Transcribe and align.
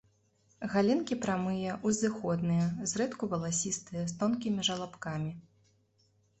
Галінкі 0.75 1.17
прамыя, 1.25 1.75
узыходныя, 1.89 2.65
зрэдку 2.93 3.23
валасістыя, 3.35 4.09
з 4.15 4.19
тонкімі 4.25 4.61
жалабкамі. 4.73 5.31